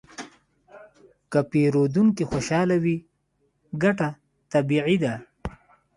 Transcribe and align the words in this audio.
که 1.31 1.39
پیرودونکی 1.51 2.23
خوشحاله 2.31 2.77
وي، 2.83 2.97
ګټه 3.83 4.09
طبیعي 4.53 4.97
ده. 5.03 5.13